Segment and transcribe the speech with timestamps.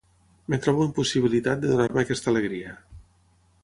[0.47, 2.77] Em trobe impossibilitat de donar-me aquesta alegria.